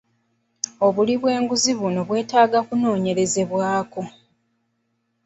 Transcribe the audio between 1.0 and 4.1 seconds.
bw'enguzi buno bwetaaga okunoonyerezebwako.